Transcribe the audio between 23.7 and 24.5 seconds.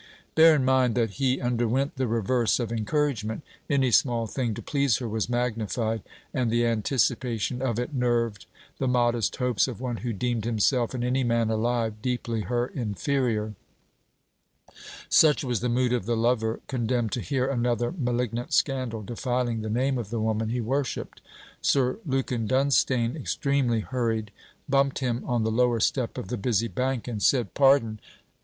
hurried,